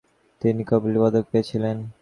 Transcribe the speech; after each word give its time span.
তিনি 0.41 0.61
কপলি 0.69 0.97
পদক 1.03 1.23
পেয়েছিলেন। 1.31 1.77